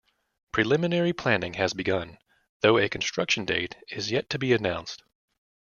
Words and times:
Preliminary 0.51 1.13
planning 1.13 1.53
has 1.53 1.75
begun, 1.75 2.17
though 2.61 2.79
a 2.79 2.89
construction 2.89 3.45
date 3.45 3.75
is 3.91 4.09
yet 4.09 4.31
to 4.31 4.39
be 4.39 4.51
announced. 4.51 5.03